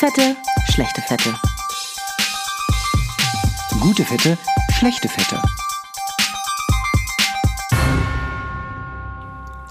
[0.00, 0.34] Fette,
[0.72, 1.28] schlechte Fette.
[3.82, 4.38] Gute Fette,
[4.72, 5.42] schlechte Fette.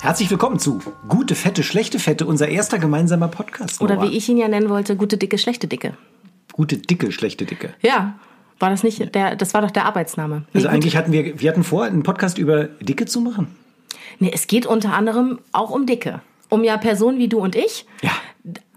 [0.02, 3.82] Herzlich willkommen zu Gute Fette, schlechte Fette, unser erster gemeinsamer Podcast.
[3.82, 5.98] Oder wie ich ihn ja nennen wollte, gute Dicke, schlechte Dicke.
[6.54, 7.74] Gute Dicke, schlechte Dicke.
[7.82, 8.20] Ja,
[8.60, 10.44] war das nicht der, das war doch der Arbeitsname.
[10.54, 10.76] Nee, Also gut.
[10.76, 13.48] eigentlich hatten wir, wir hatten vor, einen Podcast über Dicke zu machen.
[14.20, 16.22] Nee, es geht unter anderem auch um Dicke.
[16.50, 17.88] Um ja Personen wie du und ich.
[18.04, 18.12] Ja.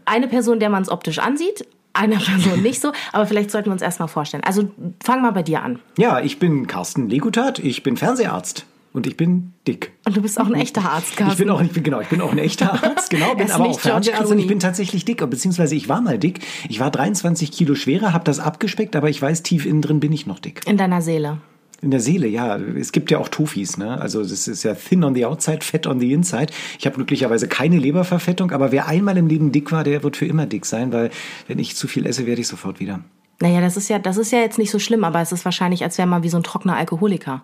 [0.05, 2.93] Eine Person, der man es optisch ansieht, eine Person nicht so.
[3.13, 4.45] Aber vielleicht sollten wir uns erstmal vorstellen.
[4.45, 4.71] Also
[5.03, 5.79] fang mal bei dir an.
[5.99, 9.93] Ja, ich bin Carsten Legutat, ich bin Fernseharzt und ich bin dick.
[10.05, 11.33] Und du bist auch ein echter Arzt, Carsten.
[11.33, 13.67] Ich bin auch, ich bin, genau, ich bin auch ein echter Arzt, genau, bin aber
[13.67, 16.41] auch Fernseharzt und ich bin tatsächlich dick, beziehungsweise ich war mal dick.
[16.69, 20.13] Ich war 23 Kilo schwerer, habe das abgespeckt, aber ich weiß, tief innen drin bin
[20.13, 20.63] ich noch dick.
[20.67, 21.39] In deiner Seele.
[21.83, 22.57] In der Seele, ja.
[22.57, 24.01] Es gibt ja auch Tofis, ne?
[24.01, 26.53] Also das ist ja thin on the outside, fat on the inside.
[26.79, 30.27] Ich habe glücklicherweise keine Leberverfettung, aber wer einmal im Leben dick war, der wird für
[30.27, 31.11] immer dick sein, weil
[31.49, 33.01] wenn ich zu viel esse, werde ich sofort wieder.
[33.41, 35.83] Naja, das ist ja, das ist ja jetzt nicht so schlimm, aber es ist wahrscheinlich,
[35.83, 37.43] als wäre man wie so ein trockener Alkoholiker.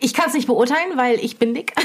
[0.00, 1.72] Ich kann es nicht beurteilen, weil ich bin dick.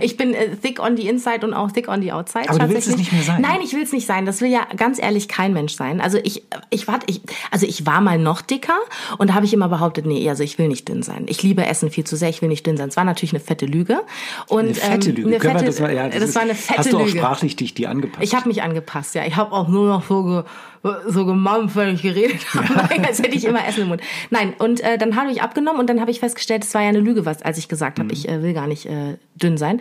[0.00, 2.48] Ich bin äh, thick on the inside und auch thick on the outside.
[2.48, 3.40] Aber du willst es nicht mehr sein.
[3.40, 4.26] Nein, ich will es nicht sein.
[4.26, 6.00] Das will ja ganz ehrlich kein Mensch sein.
[6.00, 8.76] Also ich, ich war, ich, also ich war mal noch dicker
[9.18, 11.26] und da habe ich immer behauptet, nee, also ich will nicht dünn sein.
[11.28, 12.88] Ich liebe Essen viel zu sehr, ich will nicht dünn sein.
[12.88, 14.00] Es war natürlich eine fette Lüge.
[14.48, 15.28] Und, Eine fette ähm, Lüge.
[15.28, 17.18] Eine fette, das, mal, ja, das, ist- war eine fette Hast du auch Lüge.
[17.18, 18.22] sprachlich dich die angepasst?
[18.22, 19.24] Ich habe mich angepasst, ja.
[19.26, 23.36] Ich habe auch nur noch so, ge, so gemampft, wenn ich geredet habe, als hätte
[23.36, 24.00] ich immer Essen im Mund.
[24.30, 26.88] Nein, und äh, dann habe ich abgenommen und dann habe ich festgestellt, es war ja
[26.88, 29.80] eine Lüge, was, als ich gesagt habe, ich äh, will gar nicht äh, dünn sein.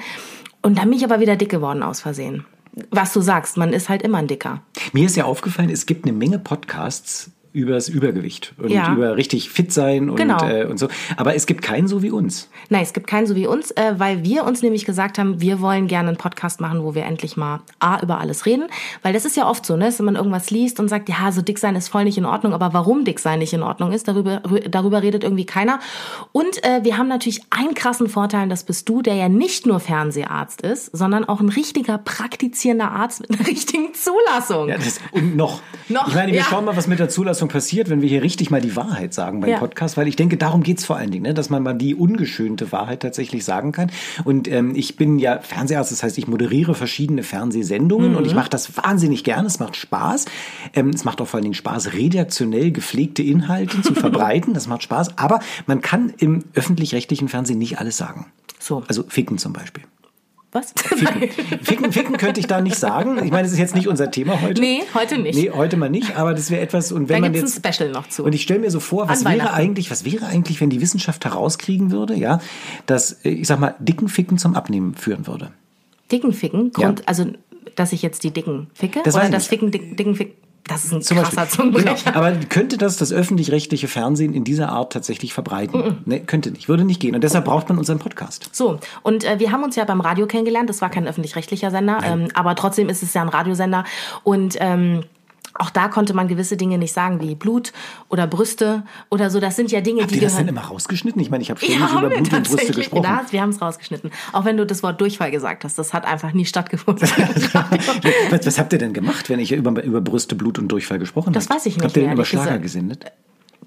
[0.61, 2.45] Und dann bin ich aber wieder dick geworden aus Versehen.
[2.91, 4.61] Was du sagst, man ist halt immer ein Dicker.
[4.93, 8.93] Mir ist ja aufgefallen, es gibt eine Menge Podcasts übers Übergewicht und Ja.
[8.93, 10.37] über richtig fit sein und, Genau.
[10.47, 10.87] äh, und so.
[11.17, 12.49] Aber es gibt keinen so wie uns.
[12.69, 15.59] Nein, es gibt keinen so wie uns, äh, weil wir uns nämlich gesagt haben, wir
[15.59, 18.65] wollen gerne einen Podcast machen, wo wir endlich mal A, über alles reden.
[19.01, 21.41] Weil das ist ja oft so, ne, dass man irgendwas liest und sagt, ja, so
[21.41, 24.07] dick sein ist voll nicht in Ordnung, aber warum dick sein nicht in Ordnung ist,
[24.07, 25.79] darüber, darüber redet irgendwie keiner.
[26.31, 29.79] Und äh, wir haben natürlich einen krassen Vorteil, das bist du, der ja nicht nur
[29.79, 34.69] Fernseharzt ist, sondern auch ein richtiger praktizierender Arzt mit einer richtigen Zulassung.
[34.69, 35.61] Ja, das, und noch.
[35.89, 36.45] Noch, Ich meine, wir ja.
[36.45, 39.39] schauen mal, was mit der Zulassung passiert, wenn wir hier richtig mal die Wahrheit sagen
[39.41, 39.57] beim Ja.
[39.59, 41.33] Podcast, weil ich denke, darum geht's vor allen Dingen, ne?
[41.33, 43.91] dass man mal die ungeschönte Wahrheit tatsächlich sagen kann.
[44.23, 48.37] Und ähm, ich bin ja Fernseharzt, das heißt, ich moderiere verschiedene Fernsehsendungen und ich Mhm.
[48.37, 49.47] mache das wahnsinnig gerne.
[49.47, 50.25] Es macht Spaß.
[50.73, 54.53] Ähm, es macht auch vor allen Dingen Spaß, redaktionell gepflegte Inhalte zu verbreiten.
[54.53, 55.17] Das macht Spaß.
[55.17, 58.27] Aber man kann im öffentlich-rechtlichen Fernsehen nicht alles sagen.
[58.59, 58.83] So.
[58.87, 59.83] Also ficken zum Beispiel.
[60.57, 60.73] Was?
[60.75, 61.29] Ficken.
[61.61, 63.17] ficken, ficken könnte ich da nicht sagen.
[63.23, 64.59] Ich meine, das ist jetzt nicht unser Thema heute.
[64.59, 65.37] Nee, heute nicht.
[65.37, 67.65] Nee, heute mal nicht, aber das wäre etwas, und wenn da man gibt's jetzt.
[67.65, 68.23] ein Special noch zu.
[68.23, 71.23] Und ich stelle mir so vor, was wäre eigentlich, was wäre eigentlich, wenn die Wissenschaft
[71.25, 72.39] herauskriegen würde, ja,
[72.87, 75.51] dass, äh, ich sag mal, dicken Ficken zum Abnehmen führen würde.
[76.11, 76.71] Dicken Ficken?
[76.77, 76.87] Ja.
[76.87, 77.25] Grund, Also,
[77.75, 79.01] dass ich jetzt die Dicken ficke?
[79.03, 79.45] Das oder das.
[79.47, 80.33] Ficken, dick, Dicken Ficken?
[80.67, 81.65] Das ist ein Zum krasser Beispiel.
[81.65, 81.95] Genau.
[81.95, 82.15] Zungenbrecher.
[82.15, 85.97] Aber könnte das das öffentlich-rechtliche Fernsehen in dieser Art tatsächlich verbreiten?
[86.05, 87.15] Nee, könnte nicht, würde nicht gehen.
[87.15, 88.49] Und deshalb braucht man unseren Podcast.
[88.51, 90.69] So, und äh, wir haben uns ja beim Radio kennengelernt.
[90.69, 93.83] Das war kein öffentlich-rechtlicher Sender, ähm, aber trotzdem ist es ja ein Radiosender.
[94.23, 95.03] Und ähm,
[95.59, 97.73] auch da konnte man gewisse Dinge nicht sagen, wie Blut
[98.09, 99.39] oder Brüste oder so.
[99.39, 100.63] Das sind ja Dinge, Habt die ihr das denn gehören.
[100.63, 101.21] immer rausgeschnitten?
[101.21, 103.03] Ich meine, ich habe Ja, ständig haben über wir Blut und Brüste gesprochen.
[103.03, 104.11] Da, wir haben es rausgeschnitten.
[104.33, 105.77] Auch wenn du das Wort Durchfall gesagt hast.
[105.77, 107.07] Das hat einfach nie stattgefunden.
[108.29, 111.27] was, was habt ihr denn gemacht, wenn ich über, über Brüste, Blut und Durchfall gesprochen
[111.27, 111.33] habe?
[111.33, 113.05] Das weiß ich nicht Habt ihr denn über Schlager gesendet?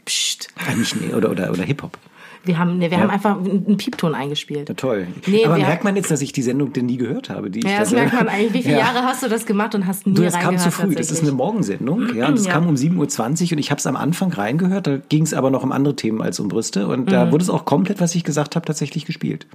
[0.04, 0.48] Psst.
[0.56, 1.98] Ah, nicht, nee, oder, oder, oder Hip-Hop.
[2.44, 4.68] Wir haben, nee, wir haben einfach einen Piepton eingespielt.
[4.68, 5.06] Ja, toll.
[5.26, 7.50] Nee, Aber merkt man jetzt, dass ich die Sendung denn nie gehört habe?
[7.50, 8.54] Die ich Ja, da das merkt man eigentlich.
[8.54, 8.86] Wie viele Ja.
[8.86, 10.94] Jahre hast du das gemacht und hast nie Du, das kam zu früh.
[10.94, 11.32] Das ist eine?
[11.32, 12.14] Morgensendung.
[12.14, 12.52] Ja, das Ja.
[12.52, 14.86] kam um 7.20 Uhr und ich habe es am Anfang reingehört.
[14.86, 16.86] Da ging es aber noch um andere Themen als um Brüste.
[16.86, 17.06] Und Mhm.
[17.06, 19.46] da wurde es auch komplett, was ich gesagt habe, tatsächlich gespielt.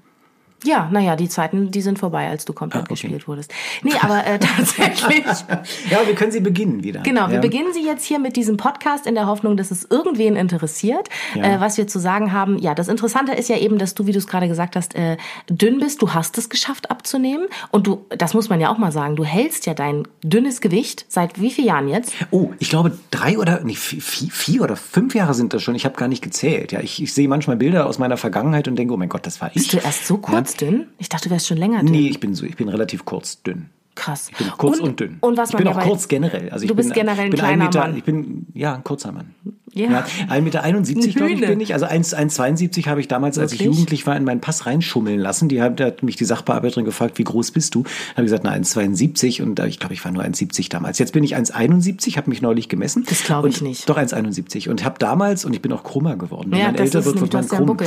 [0.63, 2.93] Ja, naja, die Zeiten, die sind vorbei, als du komplett Ah, okay.
[2.93, 3.53] gespielt wurdest.
[3.83, 5.23] Nee, aber äh, tatsächlich.
[5.89, 7.01] Ja, wir können sie beginnen wieder.
[7.01, 7.41] Genau, wir ja.
[7.41, 11.43] beginnen sie jetzt hier mit diesem Podcast in der Hoffnung, dass es irgendwen interessiert, Ja.
[11.57, 12.57] äh, was wir zu sagen haben.
[12.57, 15.17] Ja, das Interessante ist ja eben, dass du, wie du es gerade gesagt hast, äh,
[15.49, 16.01] dünn bist.
[16.01, 19.23] Du hast es geschafft abzunehmen und du, das muss man ja auch mal sagen, du
[19.23, 22.13] hältst ja dein dünnes Gewicht seit wie vielen Jahren jetzt?
[22.31, 25.75] Oh, ich glaube drei oder nee, vier, vier, vier oder fünf Jahre sind das schon.
[25.75, 26.71] Ich habe gar nicht gezählt.
[26.71, 29.41] Ja, ich, ich sehe manchmal Bilder aus meiner Vergangenheit und denke, oh mein Gott, das
[29.41, 29.55] war ich.
[29.55, 30.87] Bist du erst so kurz dünn?
[30.97, 31.91] Ich dachte, du wärst schon länger dünn.
[31.91, 33.69] Nee, ich bin so, ich bin relativ kurz dünn.
[33.95, 34.29] Krass.
[34.29, 35.17] Ich bin kurz und, dünn.
[35.21, 36.49] Und was ich bin auch kurz generell.
[36.49, 37.97] Also ich Du bist bin, generell ein bin kleiner Meter, Mann.
[37.97, 39.33] Ich bin ja ein kurzer Mann.
[39.75, 39.89] Ja.
[39.91, 41.73] Ja, 1,71 Meter, glaube ich, bin ich.
[41.73, 43.75] Also 1 1,72 habe ich damals, als ich Wirklich?
[43.75, 45.49] jugendlich war, in meinen Pass reinschummeln lassen.
[45.49, 47.83] Die hat, da hat mich die Sachbearbeiterin gefragt, wie groß bist du?
[48.13, 50.97] Habe ich gesagt, na, 1,72 und äh, ich glaube, ich war nur 1,70 damals.
[50.97, 53.03] Jetzt bin ich 1,71, habe mich neulich gemessen.
[53.07, 53.89] Das glaube ich Und- nicht.
[53.89, 56.51] Doch 1,71 und habe damals, und ich bin auch krummer geworden.
[56.51, 57.77] Wenn Ja, man älter wird, wird man krumm.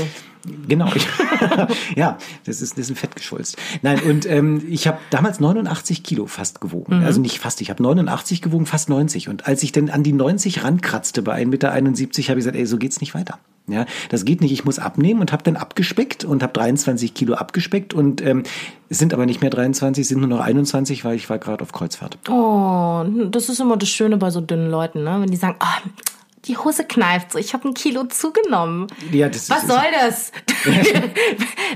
[0.69, 0.89] Genau.
[1.97, 3.57] ja, das ist, das ist ein Fettgeschwulst.
[3.83, 6.99] Nein, und ähm, ich habe damals 89 Kilo fast gewogen.
[6.99, 7.05] Mhm.
[7.05, 9.29] Also nicht fast, ich habe 89 gewogen, fast 90.
[9.29, 12.67] Und als ich dann an die 90 rankratzte bei 1,71 Meter, habe ich gesagt, ey,
[12.67, 13.39] so geht's nicht weiter.
[13.69, 14.53] Ja, das geht nicht.
[14.53, 18.45] Ich muss abnehmen und habe dann abgespeckt und habe 23 Kilo abgespeckt und ähm,
[18.89, 21.73] sind aber nicht mehr 23, es sind nur noch 21, weil ich war gerade auf
[21.73, 22.19] Kreuzfahrt.
[22.31, 25.19] Oh, das ist immer das Schöne bei so dünnen Leuten, ne?
[25.21, 25.79] Wenn die sagen, ah,
[26.49, 28.87] die Hose kneift so, ich habe ein Kilo zugenommen.
[29.13, 30.33] Ja, das Was ist- soll das?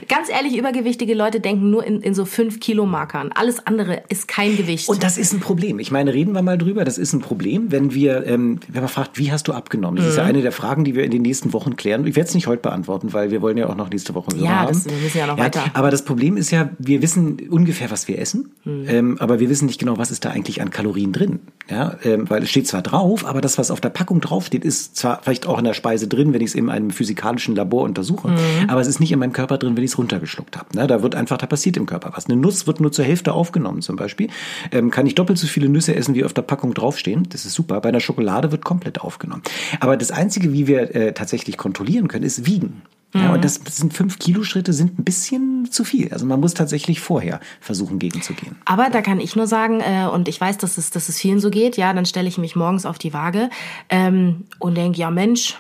[0.09, 3.31] Ganz ehrlich, übergewichtige Leute denken nur in, in so 5 Kilo Markern.
[3.33, 4.89] Alles andere ist kein Gewicht.
[4.89, 5.79] Und das ist ein Problem.
[5.79, 6.85] Ich meine, reden wir mal drüber.
[6.85, 9.97] Das ist ein Problem, wenn wir, ähm, wenn man fragt, wie hast du abgenommen?
[9.97, 10.19] Das ist Mhm.
[10.19, 12.07] ja eine der Fragen, die wir in den nächsten Wochen klären.
[12.07, 14.61] Ich werde es nicht heute beantworten, weil wir wollen ja auch noch nächste Woche Ja,
[14.61, 14.69] haben.
[14.69, 15.65] das- wir müssen ja noch weiter.
[15.75, 18.85] Aber das Problem ist ja, wir wissen ungefähr, was wir essen, Mhm.
[18.89, 21.41] ähm, aber wir wissen nicht genau, was ist da eigentlich an Kalorien drin.
[21.71, 24.97] Ja, ähm, weil es steht zwar drauf, aber das, was auf der Packung draufsteht, ist
[24.97, 28.29] zwar vielleicht auch in der Speise drin, wenn ich es in einem physikalischen Labor untersuche,
[28.29, 28.69] Mhm.
[28.69, 30.77] aber es ist nicht in meinem Körper drin, wenn ich es runtergeschluckt habe.
[30.77, 30.87] Ne?
[30.87, 32.27] Da wird einfach, da passiert im Körper was.
[32.27, 34.29] Eine Nuss wird nur zur Hälfte aufgenommen zum Beispiel.
[34.71, 37.27] Ähm, kann ich doppelt so viele Nüsse essen, wie auf der Packung draufstehen.
[37.31, 37.81] Das ist super.
[37.81, 39.43] Bei einer Schokolade wird komplett aufgenommen.
[39.81, 42.83] Aber das Einzige, wie wir äh, tatsächlich kontrollieren können, ist Wiegen.
[43.15, 43.31] Ja, Mhm.
[43.35, 46.13] und das sind fünf Kilo Schritte sind ein bisschen zu viel.
[46.13, 48.57] Also man muss tatsächlich vorher versuchen, gegenzugehen.
[48.65, 51.39] Aber da kann ich nur sagen, äh, und ich weiß, dass es, dass es vielen
[51.39, 53.51] so geht, ja, dann stelle ich mich morgens auf die Waage
[53.91, 55.57] ähm, und denke, ja Mensch,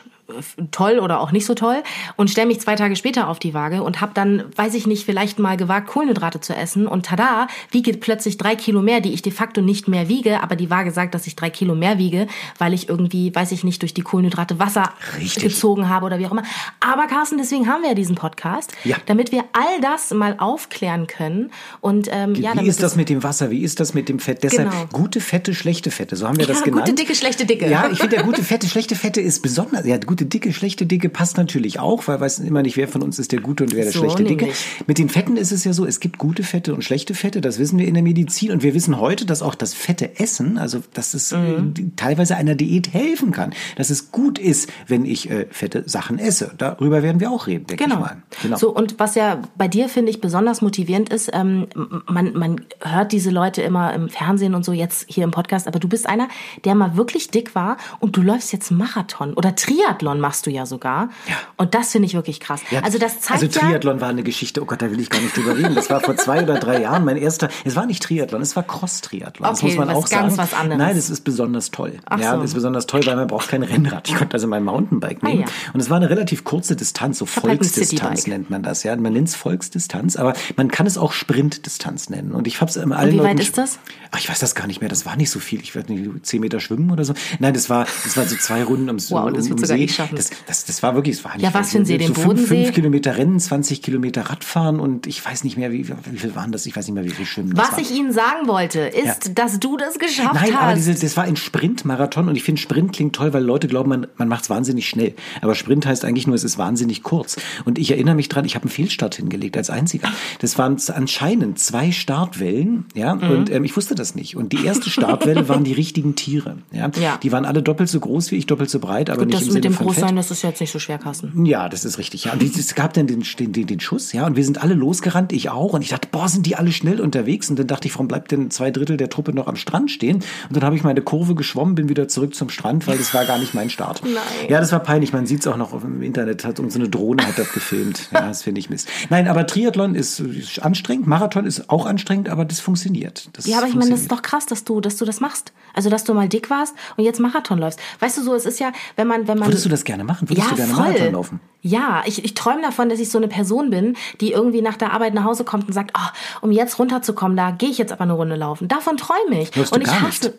[0.70, 1.82] toll oder auch nicht so toll
[2.16, 5.04] und stelle mich zwei Tage später auf die Waage und habe dann, weiß ich nicht,
[5.04, 9.20] vielleicht mal gewagt, Kohlenhydrate zu essen und tada, wiege plötzlich drei Kilo mehr, die ich
[9.22, 12.28] de facto nicht mehr wiege, aber die Waage sagt, dass ich drei Kilo mehr wiege,
[12.58, 15.42] weil ich irgendwie, weiß ich nicht, durch die Kohlenhydrate Wasser Richtig.
[15.42, 16.44] gezogen habe oder wie auch immer.
[16.80, 18.96] Aber Carsten, deswegen haben wir ja diesen Podcast, Ja.
[19.06, 23.22] damit wir all das mal aufklären können und ähm, ja, wie ist das mit dem
[23.22, 23.50] Wasser?
[23.50, 24.42] Wie ist das mit dem Fett?
[24.42, 24.86] Deshalb Genau.
[24.92, 26.16] gute Fette, schlechte Fette.
[26.16, 26.86] So haben wir das Ja, genannt.
[26.86, 27.68] gute Dicke, schlechte Dicke.
[27.68, 29.84] Ja, ich finde ja gute Fette, schlechte Fette ist besonders.
[29.86, 33.18] Ja, gute Dicke, schlechte Dicke passt natürlich auch, weil weiß immer nicht, wer von uns
[33.18, 34.48] ist der gute und wer der So schlechte Dicke.
[34.86, 37.40] Mit den Fetten ist es ja so, es gibt gute Fette und schlechte Fette.
[37.40, 40.58] Das wissen wir in der Medizin und wir wissen heute, dass auch das fette Essen,
[40.58, 41.72] also dass es Mhm.
[41.78, 46.18] äh, teilweise einer Diät helfen kann, dass es gut ist, wenn ich äh, fette Sachen
[46.18, 46.52] esse.
[46.58, 47.94] Darüber werden wir auch reden, denke Genau.
[47.96, 48.22] ich mal.
[48.42, 48.56] Genau.
[48.58, 51.68] So, und was ja bei dir, finde ich, besonders motivierend ist, ähm,
[52.06, 55.78] man, man hört diese Leute immer im Fernsehen und so, jetzt hier im Podcast, aber
[55.78, 56.28] du bist einer,
[56.66, 60.66] der mal wirklich dick war und du läufst jetzt Marathon oder Triathlon machst du ja
[60.66, 61.10] sogar.
[61.28, 61.34] Ja.
[61.56, 62.60] Und das finde ich wirklich krass.
[62.70, 63.66] Ja, also das zeigt also ja...
[63.68, 65.74] Triathlon war eine Geschichte, oh Gott, da will ich gar nicht drüber reden.
[65.74, 68.62] Das war vor zwei oder drei Jahren mein erster, es war nicht Triathlon, es war
[68.62, 69.48] Cross-Triathlon.
[69.48, 70.50] das Okay, muss man was auch ganz sagen.
[70.50, 70.78] was anderes.
[70.78, 71.98] Nein, das ist besonders toll.
[72.06, 72.36] Ach ja, so.
[72.38, 74.08] das ist besonders toll, weil man braucht kein Rennrad.
[74.08, 75.44] Ich konnte also mein Mountainbike nehmen.
[75.44, 75.72] Ah, ja.
[75.74, 78.82] Und es war eine relativ kurze Distanz, so halt Volksdistanz nennt man das.
[78.82, 82.32] Ja, man nennt es Volksdistanz, aber man kann es auch Sprintdistanz nennen.
[82.32, 83.78] Und ich habe es immer allen wie weit Leuten- ist das?
[84.10, 84.90] Ach, ich weiß das gar nicht mehr.
[84.90, 85.60] Das war nicht so viel.
[85.60, 87.14] Ich weiß nicht, zehn Meter schwimmen oder so.
[87.38, 89.86] Nein, das war, das war so zwei Runden ums, Wow, um, das um See.
[89.92, 90.16] Schaffen.
[90.16, 91.92] Das, das, das war wirklich, es war nicht Ja, was für ein See?
[91.94, 92.64] so Den fünf, Bodensee?
[92.64, 96.52] fünf Kilometer Rennen, 20 Kilometer Radfahren und ich weiß nicht mehr, wie, wie viel waren
[96.52, 96.66] das?
[96.66, 99.32] Ich weiß nicht mehr, wie viel Schwimmen Was ich Ihnen sagen wollte, ist, Ja.
[99.34, 100.62] dass du das geschafft Nein, hast.
[100.62, 103.88] aber diese, das war ein Sprintmarathon und ich finde Sprint klingt toll, weil Leute glauben,
[103.90, 105.14] man, man macht es wahnsinnig schnell.
[105.40, 107.36] Aber Sprint heißt eigentlich nur, es ist wahnsinnig kurz.
[107.64, 110.08] Und ich erinnere mich dran, ich habe einen Fehlstart hingelegt als einziger.
[110.40, 113.30] Das waren anscheinend zwei Startwellen, ja, Mhm.
[113.30, 114.36] und ähm, ich wusste das nicht.
[114.36, 116.90] Und die erste Startwelle waren die richtigen Tiere, ja.
[117.00, 117.16] Ja.
[117.22, 119.50] Die waren alle doppelt so groß wie ich, doppelt so breit, aber Gut, nicht im
[119.50, 119.94] Sinne von Fett.
[119.94, 121.44] Großsein, das ist jetzt nicht so schwer, Carsten.
[121.44, 122.24] Ja, das ist richtig.
[122.24, 124.74] Ja, und es gab dann den, den, den, den Schuss, ja, und wir sind alle
[124.74, 125.72] losgerannt, ich auch.
[125.72, 127.50] Und ich dachte, boah, sind die alle schnell unterwegs.
[127.50, 130.16] Und dann dachte ich, warum bleibt denn zwei Drittel der Truppe noch am Strand stehen?
[130.48, 133.24] Und dann habe ich meine Kurve geschwommen, bin wieder zurück zum Strand, weil das war
[133.24, 134.02] gar nicht mein Start.
[134.04, 134.14] Nein.
[134.48, 135.12] Ja, das war peinlich.
[135.12, 138.08] Man sieht es auch noch dem Internet, hat so eine Drohne hat das gefilmt.
[138.12, 138.88] Ja, das finde ich Mist.
[139.10, 143.28] Nein, aber Triathlon ist, ist anstrengend, Marathon ist auch anstrengend, aber das funktioniert.
[143.32, 145.52] Das Ja, aber ich meine, das ist doch krass, dass du, dass du das machst.
[145.74, 147.80] Also, dass du mal dick warst und jetzt Marathon läufst.
[148.00, 149.48] Weißt du so, es ist ja, wenn man, wenn man.
[149.48, 150.28] Würdest du das gerne machen?
[150.28, 150.84] Würdest ja, du gerne voll.
[150.84, 151.40] Marathon laufen?
[151.62, 154.92] Ja, ich, ich träume davon, dass ich so eine Person bin, die irgendwie nach der
[154.92, 158.02] Arbeit nach Hause kommt und sagt, ah, um jetzt runterzukommen, da gehe ich jetzt aber
[158.02, 158.68] eine Runde laufen.
[158.68, 159.50] Davon träume ich.
[159.50, 160.26] Du und ich gar hasse.
[160.26, 160.38] nicht?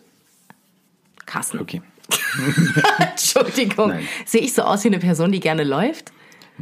[1.25, 1.59] Carsten.
[1.59, 1.81] Okay.
[2.99, 3.93] Entschuldigung.
[4.25, 6.11] Sehe ich so aus wie eine Person, die gerne läuft?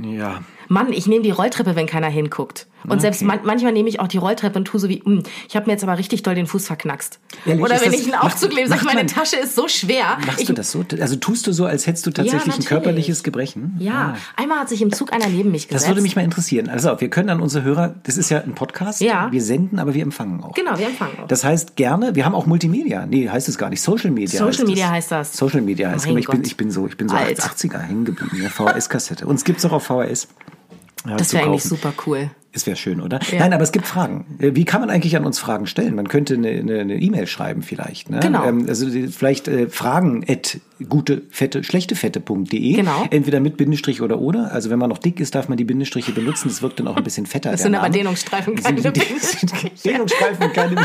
[0.01, 0.41] Ja.
[0.71, 2.67] Mann, ich nehme die Rolltreppe, wenn keiner hinguckt.
[2.85, 3.01] Und Okay.
[3.01, 5.65] selbst man, manchmal nehme ich auch die Rolltreppe und tue so wie, "Hm, ich habe
[5.67, 7.19] mir jetzt aber richtig doll den Fuß verknackst.
[7.45, 10.17] Ehrlich, Oder wenn das- ich einen Aufzug lebe, sag ich, meine Tasche ist so schwer.
[10.25, 10.83] Machst ich, du das so?
[10.99, 12.67] Also tust du so, als hättest du tatsächlich ein natürlich.
[12.69, 13.75] körperliches Gebrechen?
[13.79, 15.83] Ja, einmal hat sich im Zug einer neben mich gesetzt.
[15.83, 16.69] Das würde mich mal interessieren.
[16.69, 19.01] Also, wir können an unsere Hörer, das ist ja ein Podcast.
[19.01, 19.27] Ja.
[19.31, 20.53] Wir senden, aber wir empfangen auch.
[20.55, 21.27] Genau, wir empfangen auch.
[21.27, 23.05] Das heißt gerne, wir haben auch Multimedia.
[23.05, 23.81] Nee, heißt es gar nicht.
[23.81, 24.39] Social Media.
[24.39, 24.91] Social heißt Media es.
[24.91, 25.33] heißt das.
[25.37, 26.21] Social Media heißt Mein es.
[26.21, 27.39] Ich bin, ich bin so, ich bin so Alt.
[27.41, 28.39] 80er hängen geblieben.
[28.41, 29.27] Ja, VHS-Kassette.
[29.27, 30.29] Uns gibt's auch auf VHS.
[31.05, 32.29] Ja, das wäre eigentlich super cool.
[32.53, 33.19] Es wäre schön, oder?
[33.31, 33.39] Ja.
[33.39, 34.25] Nein, aber es gibt Fragen.
[34.39, 35.95] Äh, Wie kann man eigentlich an uns Fragen stellen?
[35.95, 38.09] Man könnte eine E-Mail schreiben vielleicht.
[38.09, 38.19] Ne?
[38.19, 38.45] Genau.
[38.45, 42.73] Ähm, also vielleicht äh, fragen at gute fette schlechtefette.de.
[42.73, 43.05] Genau.
[43.09, 44.51] Entweder mit Bindestrich oder ohne.
[44.51, 46.49] Also wenn man noch dick ist, darf man die Bindestriche benutzen.
[46.49, 47.51] Das wirkt dann auch ein bisschen fetter.
[47.51, 47.97] Das sind aber Name.
[47.99, 49.71] Dehnungsstreifen, Das sind keine Bindestriche.
[49.85, 50.75] Dehnungsstreifen, keine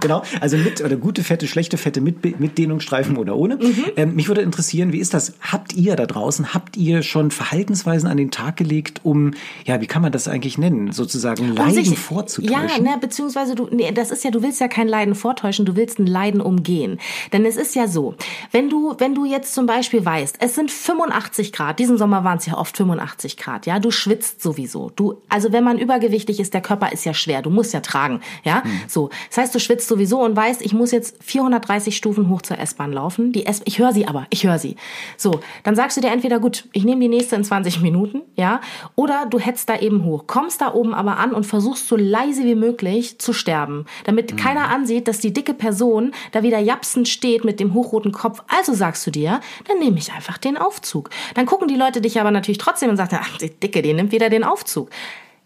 [0.00, 0.22] Genau.
[0.40, 3.56] Also mit oder gute fette, schlechte Fette mit, mit Dehnungsstreifen oder ohne.
[3.56, 3.84] Mhm.
[3.96, 5.34] Ähm, mich würde interessieren, wie ist das?
[5.40, 9.32] Habt ihr da draußen, habt ihr schon Verhaltensweisen an den Tag gelegt, um,
[9.64, 10.92] ja, wie kann man das eigentlich nennen?
[10.92, 12.84] Sozusagen Um Leiden sich- vorzutäuschen?
[12.84, 15.76] Ja, ne, beziehungsweise du, nee, das ist ja, du willst ja kein Leiden vortäuschen, du
[15.76, 16.98] willst ein Leiden umgehen.
[17.32, 18.14] Denn es ist ja so,
[18.52, 22.38] wenn du, wenn du jetzt zum Beispiel weißt, es sind 85 Grad, diesen Sommer waren
[22.38, 24.90] es ja oft 85 Grad, ja, du schwitzt sowieso.
[24.96, 28.20] Du, also wenn man übergewichtig ist, der Körper ist ja schwer, du musst ja tragen,
[28.44, 28.70] ja, Hm.
[28.88, 29.10] so.
[29.28, 32.92] Das heißt, du schwitzt sowieso und weißt, ich muss jetzt 430 Stufen hoch zur S-Bahn
[32.92, 33.32] laufen.
[33.32, 34.76] Die S, ich höre sie aber, ich höre sie.
[35.16, 38.60] So, dann sagst du dir entweder, gut, ich nehme die nächste in 20 Minuten, ja,
[38.94, 42.44] oder du hetzt da eben hoch, kommst da oben aber an und versuchst so leise
[42.44, 44.36] wie möglich zu sterben, damit Mhm.
[44.36, 48.42] keiner ansieht, dass die dicke Person da wieder japsend steht mit dem hochroten Kopf.
[48.48, 51.10] Also sagst du dir, dann nehme ich einfach den Aufzug.
[51.34, 54.12] Dann gucken die Leute dich aber natürlich trotzdem und sagen, ach, die Dicke, die nimmt
[54.12, 54.90] wieder den Aufzug.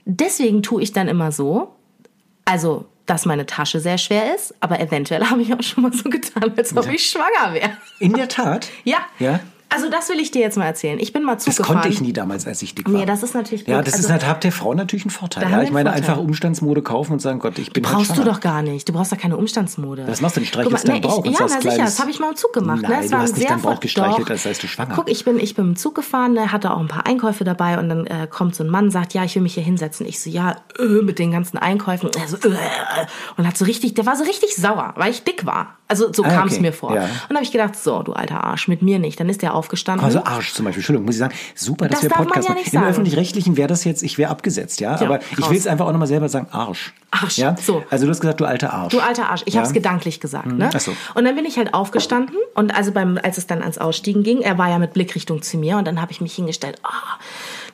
[0.04, 1.68] Deswegen tue ich dann immer so,
[2.44, 6.08] also, dass meine Tasche sehr schwer ist, aber eventuell habe ich auch schon mal so
[6.08, 7.70] getan, als ob ich schwanger wäre.
[7.98, 8.68] In der Tat?
[8.84, 8.98] Ja.
[9.18, 9.40] Ja?
[9.72, 10.98] Also das will ich dir jetzt mal erzählen.
[10.98, 11.76] Ich bin mal Zug Das gefahren.
[11.76, 12.98] konnte ich nie damals, als ich dick war.
[13.00, 13.86] Nee, das ist natürlich Ja, gut.
[13.86, 15.44] das Also- ist halt, habt der Frau natürlich einen Vorteil.
[15.48, 16.08] Ja, ich meine, Vorteil.
[16.10, 18.30] einfach Umstandsmode kaufen und sagen, Gott, ich bin halt Brauchst du schwanger.
[18.32, 18.88] doch gar nicht.
[18.88, 20.04] Du brauchst doch keine Umstandsmode.
[20.06, 22.18] Das machst du nicht, streichelst deinen Bauch ich, und Ja, na sicher, das habe ich
[22.18, 22.82] mal im Zug gemacht.
[22.82, 22.98] Nein, ne?
[23.00, 24.30] Es du war hast nicht sehr deinen Bauch gestreichelt, Doch.
[24.30, 24.94] als seist du schwanger.
[24.96, 27.78] Guck, ich bin, ich bin im Zug gefahren, ne, hatte auch ein paar Einkäufe dabei
[27.78, 30.04] und dann äh, kommt so ein Mann, sagt, ja, ich will mich hier hinsetzen.
[30.04, 32.10] Ich so, ja, äh, mit den ganzen Einkäufen.
[32.18, 32.56] Er so, äh,
[33.36, 35.76] und hat so richtig, der war so richtig sauer, weil ich dick war.
[35.86, 36.62] Also so Ah, kam es okay.
[36.62, 36.94] mir vor.
[36.94, 37.02] Ja.
[37.04, 39.18] Und dann habe ich gedacht, so, du alter Arsch, mit mir nicht.
[39.18, 40.04] Dann ist der aufgestanden.
[40.04, 42.64] Also Arsch zum Beispiel, Entschuldigung, muss ich sagen, super, dass Das wir Podcast ja machen.
[42.72, 42.82] Im.
[42.84, 45.92] Öffentlich-Rechtlichen wäre das jetzt, ich wäre abgesetzt, ja, Ja, aber ich will es einfach auch
[45.92, 46.92] nochmal selber sagen, Arsch.
[47.10, 47.54] Arsch, Ja?
[47.60, 47.82] so.
[47.90, 48.90] Also du hast gesagt, du alter Arsch.
[48.92, 49.42] Du alter Arsch.
[49.44, 49.60] Ich Ja?
[49.60, 50.46] habe es gedanklich gesagt.
[50.46, 50.70] Ne?
[50.74, 50.92] ach so.
[51.14, 54.40] Und dann bin ich halt aufgestanden und also beim, als es dann ans Ausstiegen ging,
[54.40, 56.80] er war ja mit Blickrichtung zu mir und dann habe ich mich hingestellt.
[56.84, 56.88] Oh,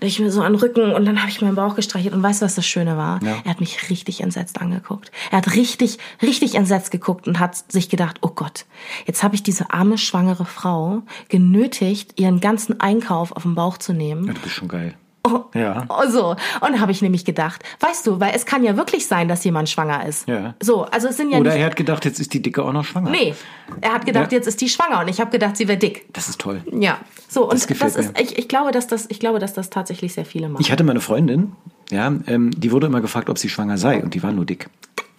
[0.01, 2.23] da ich mir so an den Rücken und dann habe ich meinen Bauch gestreichelt und
[2.23, 3.23] weißt du, was das Schöne war?
[3.23, 3.37] Ja.
[3.45, 5.11] Er hat mich richtig entsetzt angeguckt.
[5.31, 8.67] Er hat richtig, richtig entsetzt geguckt und hat sich gedacht, oh Gott,
[9.07, 13.93] jetzt habe ich diese arme schwangere Frau genötigt, ihren ganzen Einkauf auf den Bauch zu
[13.93, 14.27] nehmen.
[14.27, 14.95] Ja, du bist schon geil.
[15.27, 15.85] Oh, Ja.
[15.89, 16.37] Oh, so.
[16.61, 19.69] Und habe ich nämlich gedacht, weißt du, weil es kann ja wirklich sein, dass jemand
[19.69, 20.29] schwanger ist.
[20.29, 20.55] Ja.
[20.63, 22.73] So, also es sind ja Oder nicht er hat gedacht, jetzt ist die Dicke auch
[22.73, 23.11] noch schwanger.
[23.11, 23.35] Nee,
[23.81, 24.39] er hat gedacht, Ja.
[24.39, 26.07] jetzt ist die schwanger und ich habe gedacht, sie wäre dick.
[26.13, 26.63] Das ist toll.
[26.73, 28.23] Ja, so und Das das, ist, mir.
[28.23, 30.63] ich, ich glaube, dass das, ich glaube, dass das tatsächlich sehr viele machen.
[30.63, 31.53] Ich hatte mal eine Freundin,
[31.91, 34.69] ja, ähm, die wurde immer gefragt, ob sie schwanger sei und die war nur dick.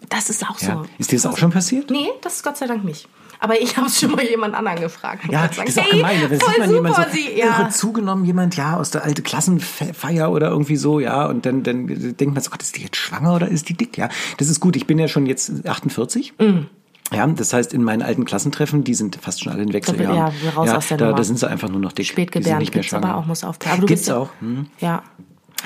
[0.09, 0.85] das ist auch so.
[0.97, 1.89] Ist dir das auch schon passiert?
[1.91, 3.07] Nee, das ist Gott sei Dank nicht.
[3.39, 5.23] Aber ich habe schon mal jemand anderen gefragt.
[5.31, 6.21] Ja, das ist auch hey, gemein.
[6.21, 7.45] Da voll sieht man jemand so sie, ja.
[7.45, 11.87] irre zugenommen, jemand, ja, aus der alten Klassenfeier oder irgendwie so, ja, und dann, dann
[11.87, 13.97] denkt man so, Gott, ist die jetzt schwanger oder ist die dick?
[13.97, 14.75] Ja, das ist gut.
[14.75, 16.33] Ich bin ja schon jetzt 48.
[17.13, 20.33] Ja, das heißt, in meinen alten Klassentreffen, die sind fast schon alle in Wechseljahren.
[20.43, 21.17] ja, raus aus der da, Nummer.
[21.17, 22.13] da sind sie einfach nur noch dick.
[22.15, 23.09] die sind nicht mehr schwanger.
[23.09, 23.71] aber auch, muss aufpassen.
[23.73, 24.29] Aber du Gibt's ja- auch.
[24.41, 24.67] Hm.
[24.79, 25.03] Ja.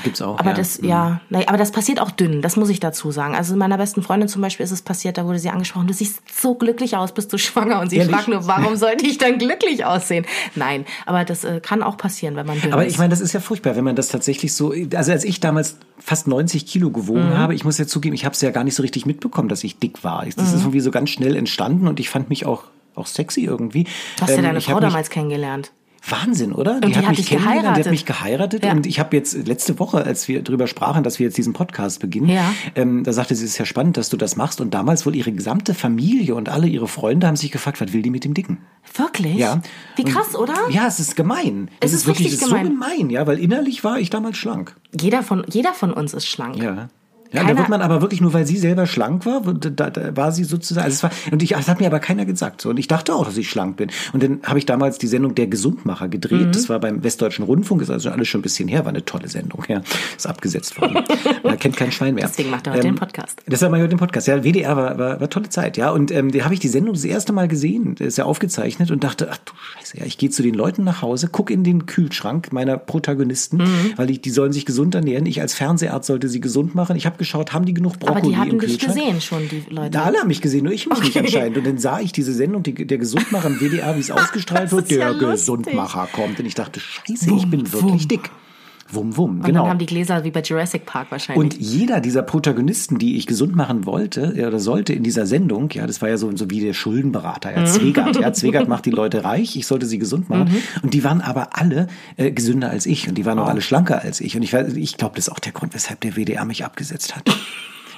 [0.03, 0.39] Gibt's auch.
[0.39, 0.55] Aber ja.
[0.55, 3.35] das, ja, nee, aber das passiert auch dünn, das muss ich dazu sagen.
[3.35, 6.21] Also meiner besten Freundin zum Beispiel ist es passiert, da wurde sie angesprochen, du siehst
[6.33, 7.79] so glücklich aus, bist du schwanger?
[7.81, 8.15] Und sie Ehrlich?
[8.15, 10.25] fragt nur, warum sollte ich dann glücklich aussehen?
[10.55, 12.93] Nein, aber das äh, kann auch passieren, wenn man dünn Aber ist.
[12.93, 14.73] ich meine, das ist ja furchtbar, wenn man das tatsächlich so.
[14.95, 17.37] Also als ich damals fast 90 Kilo gewogen Mhm.
[17.37, 19.63] habe, ich muss ja zugeben, ich habe es ja gar nicht so richtig mitbekommen, dass
[19.63, 20.25] ich dick war.
[20.25, 20.43] Das Mhm.
[20.43, 23.85] ist irgendwie so ganz schnell entstanden und ich fand mich auch auch sexy irgendwie.
[24.17, 25.71] Du hast ja Ähm, deine ich Frau damals kennengelernt.
[26.07, 26.79] Wahnsinn, oder?
[26.81, 27.85] die hat mich dich kennengelernt, Die geheiratet.
[27.85, 28.71] hat mich geheiratet Ja.
[28.71, 31.99] und ich habe jetzt letzte Woche, als wir drüber sprachen, dass wir jetzt diesen Podcast
[31.99, 32.51] beginnen, Ja.
[32.75, 34.61] ähm, da sagte sie, es ist ja spannend, dass du das machst.
[34.61, 38.01] Und damals wohl ihre gesamte Familie und alle ihre Freunde haben sich gefragt, was will
[38.01, 38.57] die mit dem Dicken?
[38.95, 39.35] Wirklich?
[39.35, 39.61] Ja.
[39.95, 40.55] Wie Und- krass, oder?
[40.71, 41.69] Ja, es ist gemein.
[41.81, 42.65] Es ist richtig es ist gemein.
[42.65, 44.75] so gemein, ja, weil innerlich war ich damals schlank.
[44.99, 46.57] Jeder von, jeder von uns ist schlank.
[46.57, 46.89] Ja.
[47.33, 50.31] Ja, da wird man aber wirklich nur, weil sie selber schlank war, da, da war
[50.31, 52.77] sie sozusagen, also es war, und ich, das hat mir aber keiner gesagt, so, und
[52.77, 53.89] ich dachte auch, dass ich schlank bin.
[54.13, 56.51] Und dann habe ich damals die Sendung Der Gesundmacher gedreht, Mhm.
[56.51, 59.27] das war beim Westdeutschen Rundfunk, ist also alles schon ein bisschen her, war eine tolle
[59.29, 59.81] Sendung, ja,
[60.17, 60.99] ist abgesetzt worden.
[61.43, 62.25] Man kennt kein Schwein mehr.
[62.27, 63.41] Deswegen macht er heute den Podcast.
[63.47, 64.27] Deshalb mache ich heute den Podcast.
[64.27, 65.89] Ja, WDR war, war, war tolle Zeit, ja.
[65.91, 69.03] Und ähm, da habe ich die Sendung das erste Mal gesehen, ist ja aufgezeichnet und
[69.03, 71.85] dachte, ach du Scheiße, ja, ich gehe zu den Leuten nach Hause, guck in den
[71.85, 73.93] Kühlschrank meiner Protagonisten, Mhm.
[73.95, 75.25] weil ich, die sollen sich gesund ernähren.
[75.25, 76.95] Ich als Fernseharzt sollte sie gesund machen.
[76.95, 79.91] Ich habe geschaut, haben die genug Brokkoli Aber die hatten dich gesehen schon, die Leute.
[79.91, 81.19] Da alle haben mich gesehen, nur ich mich nicht Okay.
[81.27, 81.57] anscheinend.
[81.57, 84.89] Und dann sah ich diese Sendung, die, der Gesundmacher im WDR, wie es ausgestrahlt wird,
[84.91, 85.29] ja der lustig.
[85.31, 86.39] Gesundmacher kommt.
[86.39, 88.29] Und ich dachte, Scheiße, ich bin wirklich dick.
[88.93, 89.61] Wum, wum, Und genau.
[89.61, 91.43] dann haben die Gläser wie bei Jurassic Park wahrscheinlich.
[91.43, 95.87] Und jeder dieser Protagonisten, die ich gesund machen wollte oder sollte in dieser Sendung, ja,
[95.87, 98.19] das war ja so, so wie der Schuldenberater, ja, Zwegert.
[98.19, 100.49] Ja, Zwegert macht die Leute reich, ich sollte sie gesund machen.
[100.81, 104.01] Und die waren aber alle äh, gesünder als ich und die waren auch alle schlanker
[104.01, 104.35] als ich.
[104.35, 107.23] Und ich, ich glaube, das ist auch der Grund, weshalb der WDR mich abgesetzt hat.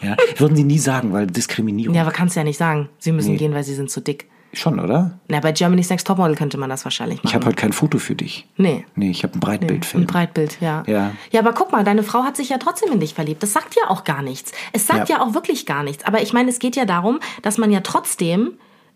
[0.01, 1.95] Ja, würden sie nie sagen, weil Diskriminierung.
[1.95, 2.89] ja, aber kannst du ja nicht sagen.
[2.99, 3.37] Sie müssen Nee.
[3.37, 4.25] gehen, weil sie sind zu dick.
[4.55, 5.19] Schon, oder?
[5.29, 7.27] Na, bei Germany's Next Topmodel könnte man das wahrscheinlich machen.
[7.27, 8.47] Ich habe heute kein Foto für dich.
[8.57, 8.85] Nee.
[8.95, 10.03] Nee, ich habe ein Breitbildfilm.
[10.03, 10.83] Ein Breitbild, ja.
[10.85, 11.11] Ja.
[11.31, 13.41] Ja, aber guck mal, deine Frau hat sich ja trotzdem in dich verliebt.
[13.41, 14.51] Das sagt ja auch gar nichts.
[14.71, 15.23] Es sagt ja, Ja.
[15.23, 16.05] auch wirklich gar nichts.
[16.05, 18.53] Aber ich meine, es geht ja darum, dass man ja trotzdem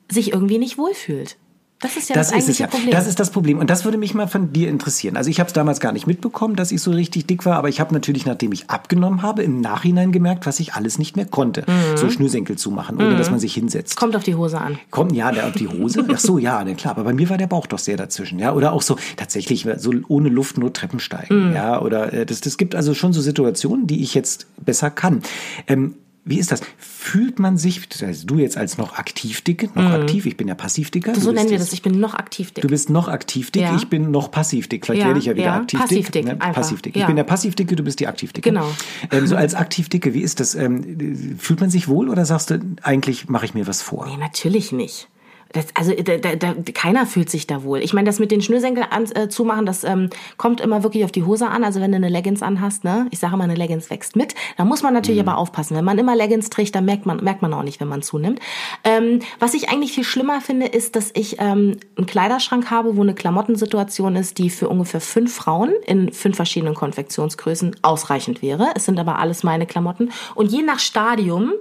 [0.09, 1.37] sich irgendwie nicht wohlfühlt.
[1.79, 2.67] Das ist ja das, Das eigentliche ja.
[2.67, 2.91] Problem.
[2.91, 3.60] Das ist das Problem.
[3.60, 5.15] Und das würde mich mal von dir interessieren.
[5.15, 7.69] Also ich habe es damals gar nicht mitbekommen, dass ich so richtig dick war, aber
[7.69, 11.25] ich habe natürlich, nachdem ich abgenommen habe, im Nachhinein gemerkt, was ich alles nicht mehr
[11.25, 11.65] konnte.
[11.96, 13.96] So Schnürsenkel zumachen, ohne dass man sich hinsetzt.
[13.96, 14.79] Kommt auf die Hose an.
[14.89, 16.03] Kommt, ja, der, die Hose.
[16.12, 16.98] Ach so, ja, na klar.
[16.98, 18.53] Aber bei mir war der Bauch doch sehr dazwischen, ja.
[18.53, 21.79] Oder auch so tatsächlich so ohne Luft nur Treppen steigen, ja.
[21.81, 25.22] Oder äh, das, das gibt also schon so Situationen, die ich jetzt besser kann.
[25.67, 25.96] Ähm,
[26.27, 26.62] wie ist das?
[26.77, 30.48] Fühlt man sich, das heißt, du jetzt als noch aktiv dicke, noch aktiv, ich bin
[30.48, 31.15] ja passiv dicker.
[31.15, 31.72] So nennen wir das.
[31.74, 32.62] Ich bin noch aktiv dick.
[32.62, 33.75] Du bist noch aktiv dick, Ja.
[33.75, 34.86] ich bin noch passiv dick.
[34.86, 35.55] Vielleicht Ja, werde ich ja wieder ja.
[35.55, 36.25] aktiv Passiv dick.
[36.25, 36.53] dick, einfach.
[36.53, 36.96] Passiv dick.
[36.96, 38.50] Ich bin der passiv dicke, du bist die aktiv dicke.
[38.50, 38.67] Genau.
[39.12, 40.53] Ähm, so als aktiv dicke, wie ist das?
[40.55, 44.05] Ähm, fühlt man sich wohl oder sagst du, eigentlich mache ich mir was vor?
[44.07, 45.07] Nee, natürlich nicht.
[45.57, 47.79] Das, also da, da, keiner fühlt sich da wohl.
[47.79, 51.11] Ich meine, das mit den Schnürsenkel an, äh, zumachen, das ähm, kommt immer wirklich auf
[51.11, 51.63] die Hose an.
[51.63, 54.35] Also wenn du eine Leggings anhast, ne, ich sage immer, eine Leggings wächst mit.
[54.57, 55.29] Da muss man natürlich Mhm.
[55.29, 55.75] aber aufpassen.
[55.75, 58.39] Wenn man immer Leggings trägt, dann merkt man merkt man auch nicht, wenn man zunimmt.
[58.83, 63.01] Ähm, was ich eigentlich viel schlimmer finde, ist, dass ich ähm, einen Kleiderschrank habe, wo
[63.01, 68.69] eine Klamottensituation ist, die für ungefähr fünf Frauen in fünf verschiedenen Konfektionsgrößen ausreichend wäre.
[68.75, 71.51] Es sind aber alles meine Klamotten und je nach Stadium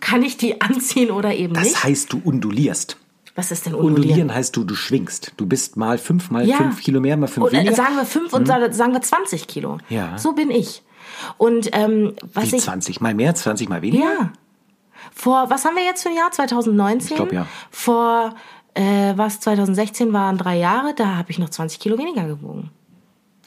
[0.00, 1.84] kann ich die anziehen oder eben Das nicht.
[1.84, 2.96] heißt, du undulierst.
[3.36, 4.02] Was ist denn undulieren?
[4.04, 5.32] Undulieren heißt du, du schwingst.
[5.36, 6.56] Du bist mal fünf, mal Ja.
[6.56, 7.74] fünf Kilo mehr, mal fünf Und, äh, weniger.
[7.74, 9.78] sagen wir fünf und sa- sagen wir 20 Kilo.
[9.88, 10.16] Ja.
[10.18, 10.82] So bin ich.
[11.36, 14.04] Und ähm, was Wie ich 20 mal mehr, 20 mal weniger?
[14.04, 14.32] ja
[15.12, 17.10] vor was haben wir jetzt für ein Jahr 2019?
[17.10, 17.46] Ich glaub, ja.
[17.70, 18.34] Vor
[18.74, 22.70] äh, was 2016 waren drei Jahre, da habe ich noch 20 Kilo weniger gewogen.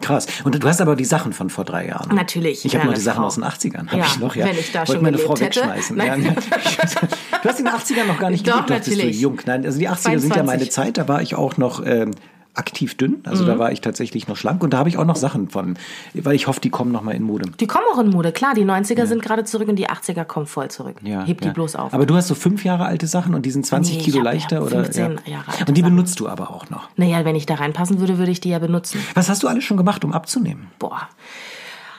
[0.01, 0.27] Krass.
[0.43, 2.15] Und du hast aber die Sachen von vor drei Jahren.
[2.15, 3.25] Natürlich, Ich habe noch eine die Sachen Frau.
[3.27, 3.87] aus den 80ern.
[3.87, 4.45] Hab Ja, ich noch, ja.
[4.45, 5.45] wenn ich da Wollte schon meine Frau hätte.
[5.61, 5.97] wegschmeißen.
[5.97, 6.15] Ja,
[7.43, 9.19] du hast in den 80ern noch gar nicht Doch, gelebt, doch bist du natürlich.
[9.21, 9.39] jung.
[9.45, 10.45] Nein, also die 80er sind ja 22.
[10.45, 12.11] meine Zeit, da war ich auch noch ähm,
[12.57, 13.21] aktiv dünn.
[13.25, 13.47] Also Mhm.
[13.47, 15.77] da war ich tatsächlich noch schlank und da habe ich auch noch Sachen von,
[16.13, 17.51] weil ich hoffe, die kommen noch mal in Mode.
[17.59, 18.53] Die kommen auch in Mode, klar.
[18.55, 20.97] Die 90er sind gerade zurück und die 80er kommen voll zurück.
[21.03, 21.53] Ja, Heb die ja.
[21.53, 21.93] bloß auf.
[21.93, 24.23] Aber du hast so fünf Jahre alte Sachen und die sind 20 Nee, Kilo ja
[24.23, 24.83] leichter oder?
[24.83, 25.95] 15 Jahre alte Und die Sachen.
[25.95, 26.89] benutzt du aber auch noch.
[26.97, 28.99] naja, wenn ich da reinpassen würde, würde ich die ja benutzen.
[29.13, 30.67] Was hast du alles schon gemacht, um abzunehmen?
[30.79, 31.07] Boah.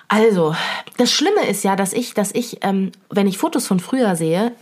[0.09, 0.55] Also,
[0.97, 4.53] das Schlimme ist ja, dass ich, dass ich, ähm, wenn ich Fotos von früher sehe,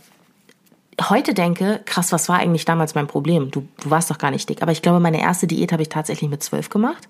[1.01, 3.51] heute denke, krass, was war eigentlich damals mein Problem?
[3.51, 4.61] Du, du warst doch gar nicht dick.
[4.61, 7.07] Aber ich glaube, meine erste Diät habe ich tatsächlich mit zwölf gemacht.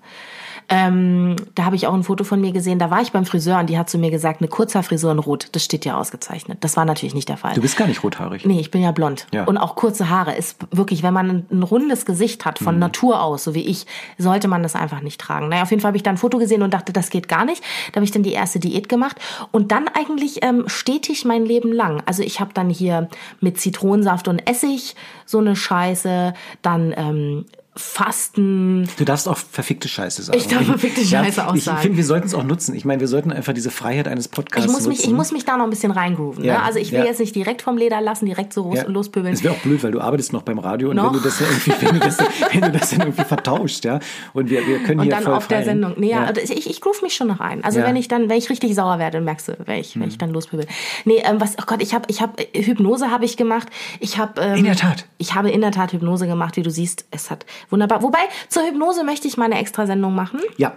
[0.70, 2.78] Ähm, da habe ich auch ein Foto von mir gesehen.
[2.78, 5.48] Da war ich beim Friseur und die hat zu mir gesagt, eine Kurzhaarfrisur in Rot,
[5.52, 6.58] das steht ja ausgezeichnet.
[6.60, 7.54] Das war natürlich nicht der Fall.
[7.54, 8.44] Du bist gar nicht rothaarig.
[8.44, 9.26] Nee, ich bin ja blond.
[9.32, 9.44] Ja.
[9.44, 13.44] Und auch kurze Haare ist wirklich, wenn man ein, rundes Gesicht hat, von Natur aus,
[13.44, 13.86] so wie ich,
[14.18, 15.48] sollte man das einfach nicht tragen.
[15.48, 17.44] Naja, auf jeden Fall habe ich dann ein Foto gesehen und dachte, das geht gar
[17.44, 17.62] nicht.
[17.92, 19.16] Da habe ich dann die erste Diät gemacht
[19.52, 22.02] und dann eigentlich ähm, stetig mein Leben lang.
[22.04, 23.08] Also ich habe dann hier
[23.40, 27.44] mit Zitronensaft und Essig so eine Scheiße, dann ähm,
[27.78, 28.88] Fasten.
[28.96, 30.38] Du darfst auch verfickte Scheiße sagen.
[30.38, 31.78] Ich darf verfickte Scheiße auch Ich sagen.
[31.78, 32.74] finde, wir sollten es auch nutzen.
[32.74, 35.10] Ich meine, wir sollten einfach diese Freiheit eines Podcasts Ich muss, mich, nutzen.
[35.10, 36.44] ich muss mich da noch ein bisschen reingrooven.
[36.44, 36.62] Ja, Ne?
[36.64, 37.04] Also ich will ja.
[37.06, 38.84] jetzt nicht direkt vom Leder lassen, direkt so Ja.
[38.86, 39.32] lospöbeln.
[39.34, 41.06] Es wäre auch blöd, weil du arbeitest noch beim Radio und Noch?
[41.06, 42.18] wenn du das dann irgendwie, wenn du das,
[42.52, 44.00] wenn du das dann irgendwie vertauscht, ja,
[44.32, 45.68] und wir, wir können Und hier dann voll auf der feiern.
[45.82, 45.94] Sendung.
[45.98, 46.24] Nee, ja, ja.
[46.26, 47.62] also ich, ich groove mich schon noch ein.
[47.64, 47.86] Also Ja.
[47.86, 50.30] wenn ich dann, wenn ich richtig sauer werde, merkst du, wenn ich, wenn ich dann
[50.30, 50.66] lospöbel.
[51.04, 53.68] Nee, ähm, was, oh Gott, ich habe, ich habe Hypnose habe ich gemacht.
[54.00, 55.06] Ich habe ähm, In der Tat.
[55.18, 57.04] Ich habe in der Tat Hypnose gemacht, wie du siehst.
[57.10, 58.02] Es hat wunderbar.
[58.02, 60.40] Wobei zur Hypnose möchte ich mal eine extra Sendung machen.
[60.56, 60.74] Ja.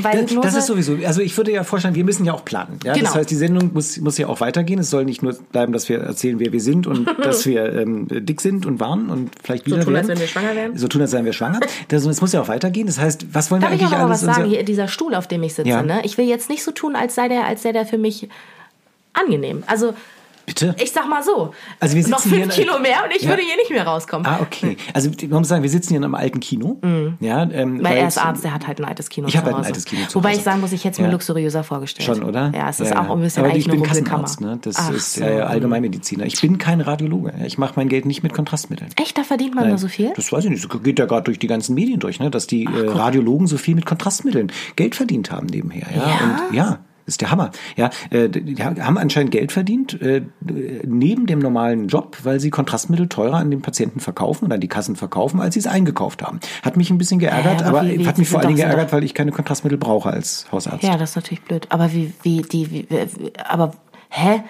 [0.00, 2.44] Weil das, Hypnose- das ist sowieso, also ich würde ja vorstellen, wir müssen ja auch
[2.44, 2.80] planen.
[2.84, 2.94] Ja?
[2.94, 3.04] Genau.
[3.06, 4.80] Das heißt, die Sendung muss, muss ja auch weitergehen.
[4.80, 8.08] Es soll nicht nur bleiben, dass wir erzählen, wer wir sind und dass wir ähm,
[8.10, 10.76] dick sind und waren und vielleicht wieder tun, als wenn wir schwanger wären.
[10.76, 11.60] So tun, als wären wir schwanger.
[11.88, 12.86] Das, es muss ja auch weitergehen.
[12.88, 14.36] Das heißt, was wollen Darf wir ich auch eigentlich noch mal was alles?
[14.36, 14.48] sagen?
[14.48, 15.82] Hier, dieser Stuhl, auf dem ich sitze, Ja.
[15.82, 16.00] ne?
[16.04, 18.28] Ich will jetzt nicht so tun, als sei der, als sei der für mich
[19.12, 19.62] angenehm.
[19.68, 19.94] Also
[20.46, 20.74] Bitte?
[20.82, 23.30] ich sag mal so, Also wir noch sitzen hier fünf Kilo mehr und ich Ja.
[23.30, 24.26] würde hier nicht mehr rauskommen.
[24.26, 24.76] Ah, okay.
[24.92, 26.78] Also man muss sagen, wir sitzen hier in einem alten Kino.
[27.20, 29.46] Ja, ähm, Weil er ist Arzt, der hat halt ein altes Kino Ich zu hab
[29.46, 30.38] halt ein altes Kino zu Wobei Hause.
[30.38, 31.12] ich sagen muss, ich hätte es mir Ja.
[31.12, 32.06] luxuriöser vorgestellt.
[32.06, 32.52] Schon, oder?
[32.54, 33.82] Ja, es ist auch ein bisschen Aber eigentlich ich bin.
[33.82, 34.58] Kassenarzt, ne?
[34.62, 36.24] Das Ach ist ja, ja Allgemeinmediziner.
[36.26, 37.32] Ich bin kein Radiologe.
[37.46, 38.90] Ich mache mein Geld nicht mit Kontrastmitteln.
[38.96, 40.12] Echt, da verdient man nur so viel?
[40.16, 40.62] Das weiß ich nicht.
[40.62, 42.30] So geht ja gerade durch die ganzen Medien durch, ne?
[42.30, 45.86] dass die äh, Radiologen so viel mit Kontrastmitteln Geld verdient haben nebenher.
[45.94, 46.46] Ja, Ja?
[46.50, 46.78] Und, ja.
[47.06, 47.50] Das ist der Hammer.
[47.76, 50.22] Ja, äh, die haben anscheinend Geld verdient äh,
[50.84, 54.68] neben dem normalen Job, weil sie Kontrastmittel teurer an den Patienten verkaufen oder an die
[54.68, 56.40] Kassen verkaufen, als sie es eingekauft haben.
[56.62, 58.58] Hat mich ein bisschen geärgert, Hä, aber aber wie- wie- hat mich vor allen Dingen
[58.66, 60.82] geärgert, weil ich keine Kontrastmittel brauche als Hausarzt.
[60.82, 61.66] Ja, das ist natürlich blöd.
[61.70, 63.72] Aber wie, wie, die, wie, wie aber,
[64.08, 64.42] hä?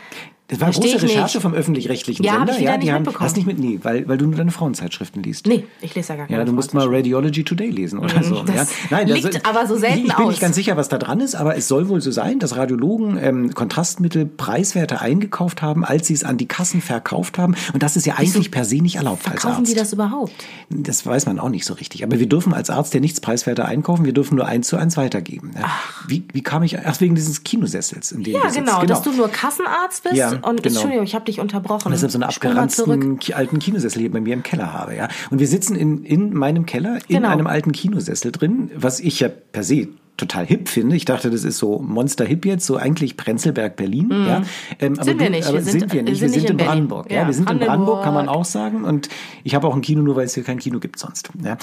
[0.49, 1.43] Das war eine große ich Recherche nicht.
[1.43, 2.53] vom öffentlich-rechtlichen Ja, hab Sender.
[2.55, 5.23] ich wieder nicht die haben, hast nicht mit, nee, weil, weil du nur deine Frauenzeitschriften
[5.23, 5.47] liest.
[5.47, 8.43] Nee, ich lese ja gar keine Ja, du musst mal Radiology Today lesen oder so.
[8.43, 8.65] das ja.
[8.91, 10.31] Nein, das- liegt aber so selten Ich bin aus.
[10.33, 13.17] nicht ganz sicher, was da dran ist, aber es soll wohl so sein, dass Radiologen
[13.19, 17.55] ähm, Kontrastmittel preiswerter eingekauft haben, als sie es an die Kassen verkauft haben.
[17.73, 19.73] Und das ist ja eigentlich per se nicht erlaubt als Verkaufen Arzt.
[19.73, 20.33] die das überhaupt?
[20.69, 22.05] Das weiß man auch nicht so richtig.
[22.05, 24.99] Aber wir dürfen als Arzt ja nichts preiswerter einkaufen, wir dürfen nur eins zu eins
[24.99, 25.53] weitergeben.
[25.59, 25.71] Ja.
[26.07, 28.57] Wie, wie kam ich, ach, wegen dieses Kinosessels, in dem Ja, sitzt.
[28.57, 30.75] genau, dass du nur Kassenarzt bist Ja, und genau.
[30.75, 31.87] Entschuldigung, ich habe dich unterbrochen.
[31.87, 35.09] Und deshalb so eine abgeranzten alten Kinosessel hier bei mir im Keller habe, ja.
[35.31, 37.29] Und wir sitzen in, in meinem Keller in Genau.
[37.29, 40.95] einem alten Kinosessel drin, was ich ja per se total hip finde.
[40.97, 44.43] Ich dachte, das ist so Monster hip jetzt, so eigentlich Prenzlberg, Berlin, ja.
[44.79, 45.05] Ähm, aber.
[45.05, 45.53] Sind wir nicht.
[45.53, 46.21] Wir sind- sind wir nicht.
[46.21, 46.57] wir sind in.
[46.57, 47.11] Brandenburg.
[47.11, 47.69] Ja, Ja, wir sind in Brandenburg.
[47.69, 48.85] Brandenburg, kann man auch sagen.
[48.85, 49.09] Und
[49.43, 51.31] ich habe auch ein Kino, nur weil es hier kein Kino gibt sonst.
[51.43, 51.55] Ja,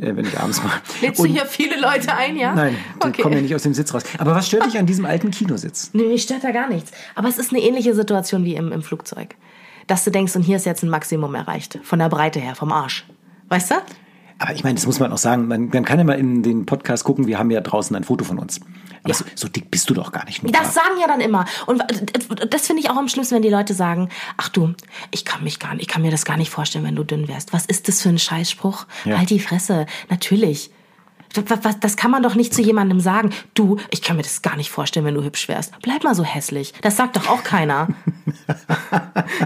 [0.00, 0.72] äh, wenn ich abends mal.
[1.00, 2.54] Lädst du hier viele Leute ein, ja?
[2.54, 3.22] Nein, die okay.
[3.22, 4.02] kommen ja nicht aus dem Sitz raus.
[4.18, 5.90] Aber was stört dich an diesem alten Kinositz?
[6.02, 6.90] Nee, mich stört da gar nichts.
[7.14, 9.36] Aber es ist eine ähnliche Situation wie im, im Flugzeug.
[9.86, 11.78] Dass du denkst, und hier ist jetzt ein Maximum erreicht.
[11.82, 13.04] Von der Breite her, vom Arsch.
[13.48, 13.74] Weißt du?
[14.42, 16.66] Aber ich meine, das muss man auch sagen, man, man kann ja mal in den
[16.66, 18.58] Podcast gucken, wir haben ja draußen ein Foto von uns.
[19.04, 20.42] Aber so, so dick bist du doch gar nicht.
[20.42, 20.58] Nora.
[20.58, 21.44] Das sagen ja dann immer.
[21.66, 21.80] Und
[22.50, 24.74] das finde ich auch am schlimmsten, wenn die Leute sagen, ach du,
[25.12, 27.28] ich kann mich gar nicht, ich kann mir das gar nicht vorstellen, wenn du dünn
[27.28, 27.52] wärst.
[27.52, 28.86] Was ist das für ein Scheißspruch?
[29.04, 29.18] Ja.
[29.18, 29.86] Halt die Fresse.
[30.10, 30.72] Natürlich.
[31.80, 33.30] Das kann man doch nicht zu jemandem sagen.
[33.54, 35.72] Du, ich kann mir das gar nicht vorstellen, wenn du hübsch wärst.
[35.82, 36.74] Bleib mal so hässlich.
[36.82, 37.88] Das sagt doch auch keiner.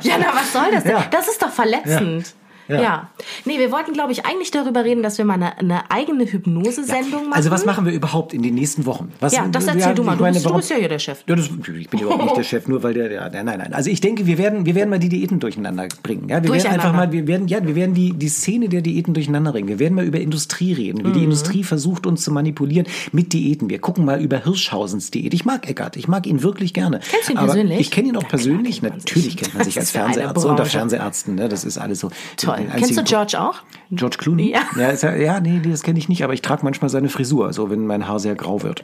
[0.02, 0.92] ja, na, was soll das denn?
[0.92, 1.06] Ja.
[1.10, 2.28] Das ist doch verletzend.
[2.28, 2.45] Ja.
[2.68, 3.10] Ja.
[3.44, 7.24] Nee, wir wollten, glaube ich, eigentlich darüber reden, dass wir mal eine, eine eigene Hypnose-Sendung
[7.28, 7.32] machen.
[7.32, 9.12] Also was machen wir überhaupt in den nächsten Wochen?
[9.20, 10.16] Was, Ja, das erzähl du mal.
[10.16, 11.22] Du bist- du warum- bist ja hier der Chef.
[11.28, 13.72] Ja, das, ich bin überhaupt nicht der Chef, nur weil der, der, nein, nein.
[13.72, 16.28] Also ich denke, wir werden, wir werden mal die Diäten durcheinander bringen.
[16.28, 19.14] Ja, wir werden einfach mal, wir werden, ja, wir werden die, die Szene der Diäten
[19.14, 19.68] durcheinander bringen.
[19.68, 21.24] Wir werden mal über Industrie reden, wie die Mhm.
[21.26, 23.70] Industrie versucht, uns zu manipulieren mit Diäten.
[23.70, 25.34] Wir gucken mal über Hirschhausens Diät.
[25.34, 27.00] Ich mag Eckart, ich mag ihn wirklich gerne.
[27.10, 27.80] Kennst du ihn Aber persönlich?
[27.80, 28.80] Ich kenne ihn auch klar persönlich.
[28.80, 28.96] kennt.
[28.96, 30.64] Natürlich kennt man sich als ja Fernseharzt unter.
[30.66, 31.34] Fernseharzten.
[31.36, 31.48] Ne?
[31.48, 32.10] Das ist alles so.
[32.36, 32.55] Toll.
[32.56, 33.62] Den Kennst du George auch?
[33.90, 34.52] George Clooney?
[34.52, 34.62] Ja.
[34.76, 37.52] Ja, ist ja, ja nee, das kenne ich nicht, aber ich trage manchmal seine Frisur,
[37.52, 38.82] so wenn mein Haar sehr grau wird.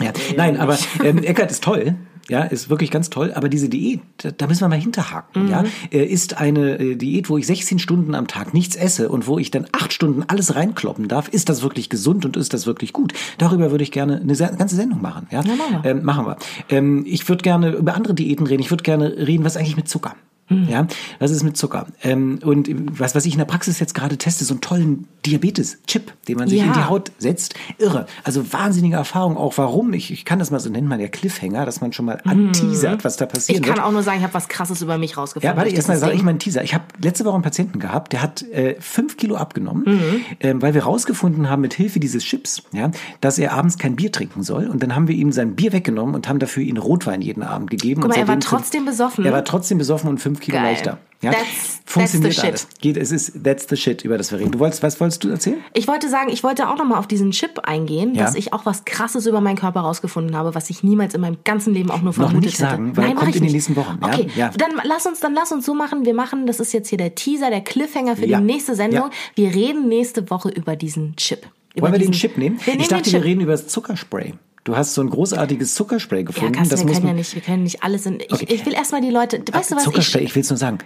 [0.00, 0.12] Ja.
[0.36, 1.96] Nein, aber ähm, Eckart ist toll.
[2.28, 3.32] Ja, ist wirklich ganz toll.
[3.34, 4.00] Aber diese Diät,
[4.38, 5.48] da, müssen wir mal hinterhaken.
[5.48, 9.26] Ja, äh, ist eine äh, Diät, wo ich 16 Stunden am Tag nichts esse und
[9.26, 11.28] wo ich dann acht Stunden alles reinkloppen darf.
[11.28, 13.12] Ist das wirklich gesund und ist das wirklich gut?
[13.38, 15.26] Darüber würde ich gerne eine ganze Sendung machen.
[15.30, 15.90] Ja, machen wir.
[15.90, 16.36] Ähm, machen wir.
[16.70, 18.62] Ähm, ich würde gerne über andere Diäten reden.
[18.62, 20.14] Ich würde gerne reden, was eigentlich mit Zucker?
[20.50, 20.86] Ja,
[21.20, 21.86] was ist mit Zucker?
[22.02, 22.68] Ähm, und
[23.00, 26.48] was, was ich in der Praxis jetzt gerade teste, so einen tollen Diabetes-Chip, den man
[26.48, 26.66] sich Ja.
[26.66, 27.54] in die Haut setzt.
[27.78, 28.06] Irre.
[28.24, 29.56] Also wahnsinnige Erfahrung auch.
[29.56, 29.94] Warum?
[29.94, 33.04] Ich, ich kann das mal so nennen, mal der Cliffhanger, dass man schon mal anteasert,
[33.04, 33.86] was da passieren Ich kann wird.
[33.86, 35.50] auch nur sagen, ich habe was Krasses über mich rausgefunden.
[35.50, 36.62] Ja, warte, erstmal sage ich mal einen Teaser.
[36.62, 40.20] Ich habe letzte Woche einen Patienten gehabt, der hat äh, fünf Kilo abgenommen, Mhm.
[40.40, 44.12] ähm, weil wir rausgefunden haben mit Hilfe dieses Chips, ja, dass er abends kein Bier
[44.12, 44.66] trinken soll.
[44.68, 47.70] Und dann haben wir ihm sein Bier weggenommen und haben dafür ihn Rotwein jeden Abend
[47.70, 48.02] gegeben.
[48.02, 49.24] Guck und mal, er war trotzdem besoffen.
[49.24, 50.64] Er war trotzdem besoffen und fünf Kilo Geil.
[50.72, 50.98] leichter.
[51.22, 52.60] Ja, That's- Funktioniert that's the alles.
[52.72, 52.80] shit.
[52.82, 54.50] Geht, es ist that's the shit, über das wir reden.
[54.50, 55.56] Du wolltest, was wolltest du erzählen?
[55.72, 58.24] Ich wollte sagen, ich wollte auch nochmal auf diesen Chip eingehen, Ja.
[58.24, 61.38] dass ich auch was Krasses über meinen Körper rausgefunden habe, was ich niemals in meinem
[61.44, 62.96] ganzen Leben auch nur vermutet nicht sagen, hätte.
[62.98, 63.98] weil Nein, kommt ich in den nächsten Wochen?
[64.02, 64.50] Okay, Ja.
[64.50, 66.04] dann lass uns, dann lass uns so machen.
[66.04, 69.08] Wir machen, das ist jetzt hier der Teaser, der Cliffhanger für die nächste Sendung.
[69.34, 71.46] Wir reden nächste Woche über diesen Chip.
[71.74, 72.58] Über Wollen wir den diesen- Chip nehmen?
[72.62, 74.34] Wir nehmen ich dachte, den wir reden über das Zuckerspray.
[74.64, 76.52] Du hast so ein großartiges Zuckerspray Ja, gefunden.
[76.54, 78.18] Carsten, das wir muss können ja nicht, wir können nicht alles in.
[78.20, 78.46] Ich, Okay.
[78.48, 79.42] ich will erstmal die Leute.
[79.52, 79.84] Weißt du was?
[79.84, 80.78] Zuckerspray, Ich, ich will es nur sagen.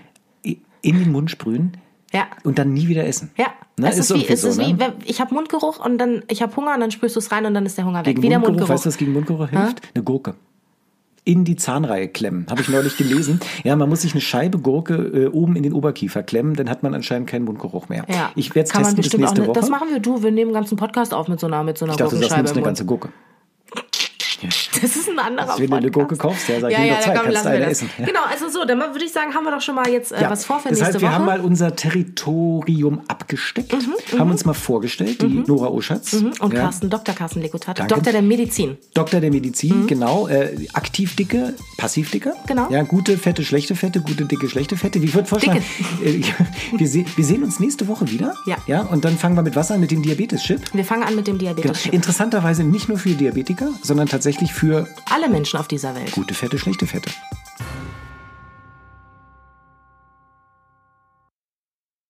[0.42, 1.76] In den Mund sprühen
[2.12, 2.26] Ja.
[2.44, 3.30] und dann nie wieder essen.
[3.36, 3.46] ja,
[3.78, 3.88] Ne?
[3.90, 4.78] es ist, wie, irgendwie es ist so, wie, ne?
[4.80, 7.46] wenn- ich habe Mundgeruch und dann ich habe Hunger und dann spürst du es rein
[7.46, 8.06] und dann ist der Hunger weg.
[8.06, 8.74] Gegen Wie der Mundgeruch, Mundgeruch.
[8.74, 9.82] weißt du, was gegen Mundgeruch hilft?
[9.94, 10.34] Eine Gurke.
[11.24, 12.46] In die Zahnreihe klemmen.
[12.50, 13.38] Habe ich neulich gelesen.
[13.62, 16.82] Ja, man muss sich eine Scheibe Gurke äh, oben in den Oberkiefer klemmen, dann hat
[16.82, 18.04] man anscheinend keinen Mundgeruch mehr.
[18.08, 18.32] Ja.
[18.34, 19.60] Ich werde es testen bis nächste ne, Woche.
[19.60, 20.22] Das machen wir du.
[20.22, 22.16] Wir nehmen den ganzen Podcast auf mit so einer, mit so einer ich dachte, du
[22.16, 23.08] sagst, Gurkenscheibe nimmst im eine ganze Gurke.
[24.80, 25.90] Das ist ein anderer wenn du eine.
[25.90, 27.90] Gurke kaufst, ja, sag ja, ja, komm, kannst du eine essen.
[27.98, 28.06] Ja.
[28.06, 30.30] Genau, also so, dann würde ich sagen, haben wir doch schon mal jetzt äh, Ja,
[30.30, 31.10] was vor für das nächste heißt, wir Woche.
[31.10, 33.74] Mhm, haben mal unser Territorium abgesteckt,
[34.18, 36.12] haben uns mal vorgestellt, die Nora Oschatz.
[36.14, 37.14] und ja, Carsten, Dr.
[37.14, 37.94] Carsten Lekutat, Danke.
[37.94, 38.76] Doktor der Medizin.
[38.94, 40.28] Doktor der Medizin, genau.
[40.28, 42.30] Äh, aktiv dicke, passiv dicke.
[42.30, 42.46] Mhm.
[42.46, 42.70] Genau.
[42.70, 45.02] Ja, gute Fette, schlechte Fette, gute dicke, schlechte Fette.
[45.02, 45.62] Wie ich würde vorschlagen,
[46.04, 46.20] äh,
[46.76, 48.34] wir, se wir sehen uns nächste Woche wieder.
[48.46, 48.56] Ja.
[48.66, 48.82] ja.
[48.82, 49.80] Und dann fangen wir mit was an?
[49.80, 50.60] Mit dem Diabetes-Chip.
[50.74, 51.54] Wir fangen an mit dem Genau.
[51.54, 51.86] Diabetes.
[51.86, 56.12] Interessanterweise nicht nur für Diabetiker, sondern tatsächlich für Alle Menschen auf dieser Welt.
[56.12, 57.10] gute Fette, schlechte Fette.